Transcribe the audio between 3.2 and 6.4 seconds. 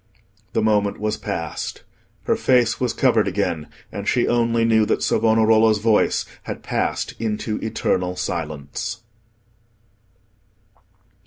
again, and she only knew that Savonarola's voice